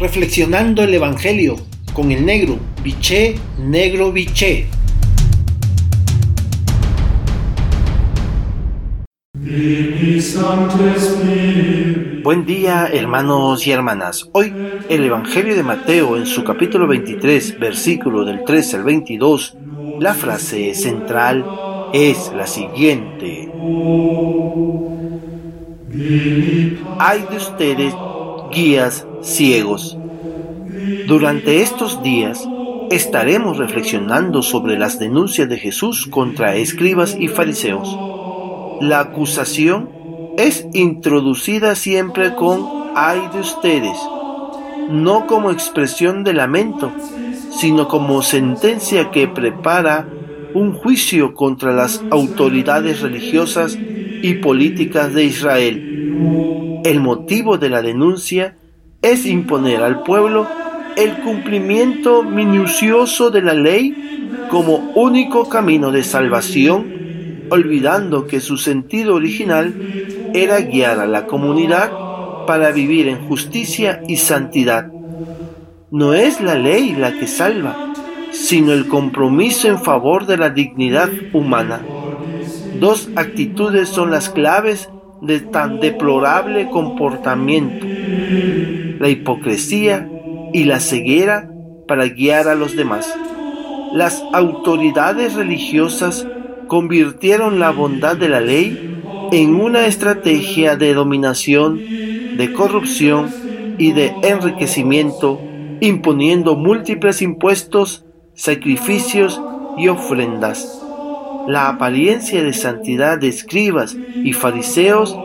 Reflexionando 0.00 0.84
el 0.84 0.94
Evangelio 0.94 1.56
con 1.92 2.12
el 2.12 2.24
negro, 2.24 2.56
biché, 2.84 3.34
negro, 3.58 4.12
biché. 4.12 4.68
Buen 12.22 12.46
día 12.46 12.88
hermanos 12.92 13.66
y 13.66 13.72
hermanas. 13.72 14.28
Hoy 14.34 14.54
el 14.88 15.02
Evangelio 15.02 15.56
de 15.56 15.64
Mateo 15.64 16.16
en 16.16 16.26
su 16.26 16.44
capítulo 16.44 16.86
23, 16.86 17.58
versículo 17.58 18.24
del 18.24 18.44
13 18.44 18.76
al 18.76 18.84
22, 18.84 19.56
la 19.98 20.14
frase 20.14 20.74
central 20.74 21.44
es 21.92 22.32
la 22.36 22.46
siguiente. 22.46 23.50
Hay 27.00 27.26
de 27.28 27.36
ustedes 27.36 27.94
guías 28.52 29.04
ciegos. 29.28 29.96
Durante 31.06 31.62
estos 31.62 32.02
días 32.02 32.48
estaremos 32.90 33.58
reflexionando 33.58 34.42
sobre 34.42 34.78
las 34.78 34.98
denuncias 34.98 35.48
de 35.48 35.58
Jesús 35.58 36.06
contra 36.06 36.56
escribas 36.56 37.16
y 37.18 37.28
fariseos. 37.28 37.96
La 38.80 39.00
acusación 39.00 39.90
es 40.38 40.66
introducida 40.72 41.74
siempre 41.74 42.34
con 42.34 42.92
ay 42.94 43.20
de 43.32 43.40
ustedes, 43.40 43.98
no 44.90 45.26
como 45.26 45.50
expresión 45.50 46.24
de 46.24 46.32
lamento, 46.32 46.90
sino 47.50 47.88
como 47.88 48.22
sentencia 48.22 49.10
que 49.10 49.28
prepara 49.28 50.08
un 50.54 50.72
juicio 50.72 51.34
contra 51.34 51.72
las 51.72 52.02
autoridades 52.10 53.00
religiosas 53.00 53.76
y 53.76 54.34
políticas 54.34 55.12
de 55.12 55.24
Israel. 55.24 56.80
El 56.84 57.00
motivo 57.00 57.58
de 57.58 57.68
la 57.68 57.82
denuncia 57.82 58.56
es 59.02 59.26
imponer 59.26 59.82
al 59.82 60.02
pueblo 60.02 60.46
el 60.96 61.18
cumplimiento 61.18 62.24
minucioso 62.24 63.30
de 63.30 63.42
la 63.42 63.54
ley 63.54 64.28
como 64.50 64.92
único 64.94 65.48
camino 65.48 65.92
de 65.92 66.02
salvación, 66.02 67.46
olvidando 67.50 68.26
que 68.26 68.40
su 68.40 68.56
sentido 68.56 69.14
original 69.14 69.74
era 70.34 70.60
guiar 70.60 70.98
a 70.98 71.06
la 71.06 71.26
comunidad 71.26 71.92
para 72.46 72.72
vivir 72.72 73.08
en 73.08 73.28
justicia 73.28 74.02
y 74.08 74.16
santidad. 74.16 74.90
No 75.90 76.14
es 76.14 76.40
la 76.40 76.56
ley 76.56 76.96
la 76.98 77.12
que 77.12 77.26
salva, 77.26 77.94
sino 78.32 78.72
el 78.72 78.88
compromiso 78.88 79.68
en 79.68 79.78
favor 79.78 80.26
de 80.26 80.36
la 80.36 80.50
dignidad 80.50 81.10
humana. 81.32 81.80
Dos 82.80 83.08
actitudes 83.16 83.88
son 83.88 84.10
las 84.10 84.28
claves 84.28 84.88
de 85.20 85.40
tan 85.40 85.80
deplorable 85.80 86.68
comportamiento, 86.70 87.86
la 88.98 89.08
hipocresía 89.08 90.08
y 90.52 90.64
la 90.64 90.80
ceguera 90.80 91.50
para 91.86 92.06
guiar 92.06 92.48
a 92.48 92.54
los 92.54 92.76
demás. 92.76 93.12
Las 93.92 94.22
autoridades 94.32 95.34
religiosas 95.34 96.26
convirtieron 96.66 97.58
la 97.58 97.70
bondad 97.70 98.16
de 98.16 98.28
la 98.28 98.40
ley 98.40 99.00
en 99.32 99.54
una 99.54 99.86
estrategia 99.86 100.76
de 100.76 100.94
dominación, 100.94 101.78
de 102.36 102.52
corrupción 102.52 103.30
y 103.78 103.92
de 103.92 104.14
enriquecimiento, 104.22 105.40
imponiendo 105.80 106.56
múltiples 106.56 107.22
impuestos, 107.22 108.04
sacrificios 108.34 109.40
y 109.76 109.88
ofrendas. 109.88 110.82
La 111.46 111.68
apariencia 111.68 112.42
de 112.42 112.52
santidad 112.52 113.18
de 113.18 113.28
escribas 113.28 113.96
y 114.22 114.34
fariseos 114.34 115.16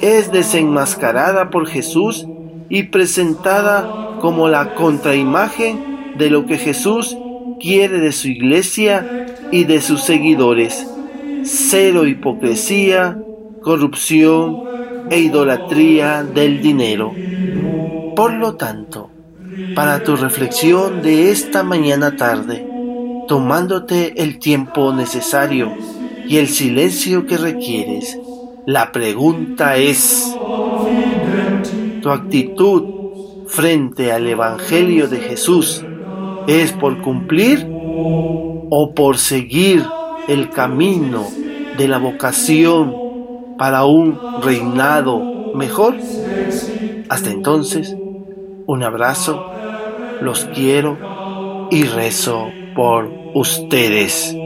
es 0.00 0.30
desenmascarada 0.32 1.48
por 1.50 1.66
Jesús 1.66 2.26
y 2.72 2.84
presentada 2.84 4.16
como 4.22 4.48
la 4.48 4.74
contraimagen 4.74 6.14
de 6.16 6.30
lo 6.30 6.46
que 6.46 6.56
Jesús 6.56 7.14
quiere 7.60 7.98
de 7.98 8.12
su 8.12 8.28
iglesia 8.28 9.26
y 9.50 9.64
de 9.64 9.82
sus 9.82 10.02
seguidores. 10.04 10.88
Cero 11.44 12.06
hipocresía, 12.06 13.18
corrupción 13.60 14.62
e 15.10 15.18
idolatría 15.18 16.24
del 16.24 16.62
dinero. 16.62 17.12
Por 18.16 18.32
lo 18.32 18.54
tanto, 18.54 19.10
para 19.74 20.02
tu 20.02 20.16
reflexión 20.16 21.02
de 21.02 21.30
esta 21.30 21.62
mañana 21.62 22.16
tarde, 22.16 22.66
tomándote 23.28 24.22
el 24.22 24.38
tiempo 24.38 24.94
necesario 24.94 25.74
y 26.26 26.38
el 26.38 26.48
silencio 26.48 27.26
que 27.26 27.36
requieres. 27.36 28.18
La 28.64 28.92
pregunta 28.92 29.76
es, 29.76 30.34
¿tu 32.02 32.10
actitud 32.10 33.46
frente 33.46 34.12
al 34.12 34.26
Evangelio 34.26 35.08
de 35.08 35.18
Jesús 35.18 35.84
es 36.48 36.72
por 36.72 37.00
cumplir 37.00 37.66
o 37.70 38.92
por 38.94 39.18
seguir 39.18 39.84
el 40.28 40.50
camino 40.50 41.26
de 41.78 41.88
la 41.88 41.98
vocación 41.98 42.94
para 43.56 43.84
un 43.84 44.18
reinado 44.42 45.54
mejor? 45.54 45.94
Hasta 47.08 47.30
entonces, 47.30 47.96
un 48.66 48.82
abrazo, 48.82 49.46
los 50.20 50.44
quiero 50.46 51.68
y 51.70 51.84
rezo 51.84 52.48
por 52.74 53.10
ustedes. 53.34 54.36